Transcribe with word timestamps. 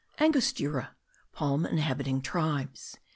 ANGOSTURA. 0.17 0.95
PALM 1.31 1.63
INHABITING 1.63 2.23
TRIBES. 2.23 2.97